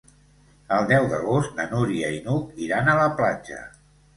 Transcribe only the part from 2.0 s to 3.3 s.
i n'Hug iran a la